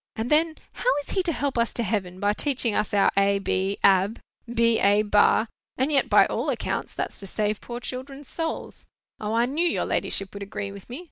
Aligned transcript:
And 0.15 0.31
then, 0.31 0.55
how 0.73 0.89
is 1.03 1.11
he 1.11 1.21
to 1.21 1.31
help 1.31 1.59
us 1.59 1.73
to 1.73 1.83
heaven, 1.83 2.19
by 2.19 2.33
teaching 2.33 2.73
us 2.73 2.91
our, 2.91 3.11
a 3.15 3.37
b, 3.37 3.77
ab—b 3.83 4.79
a, 4.79 5.03
ba? 5.03 5.47
And 5.77 5.91
yet, 5.91 6.09
by 6.09 6.25
all 6.25 6.49
accounts, 6.49 6.95
that's 6.95 7.19
to 7.19 7.27
save 7.27 7.61
poor 7.61 7.79
children's 7.79 8.27
souls. 8.27 8.87
O, 9.19 9.35
I 9.35 9.45
knew 9.45 9.63
your 9.67 9.85
ladyship 9.85 10.33
would 10.33 10.41
agree 10.41 10.71
with 10.71 10.89
me. 10.89 10.99